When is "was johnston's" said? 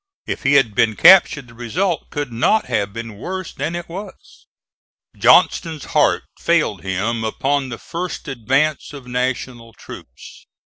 3.87-5.85